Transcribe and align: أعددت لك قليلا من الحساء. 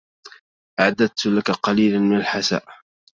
أعددت 0.79 1.25
لك 1.25 1.51
قليلا 1.51 1.99
من 1.99 2.17
الحساء. 2.17 2.65